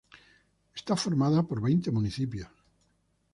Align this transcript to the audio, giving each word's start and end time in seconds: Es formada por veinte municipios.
Es 0.77 0.85
formada 1.01 1.43
por 1.49 1.61
veinte 1.67 1.91
municipios. 1.99 2.49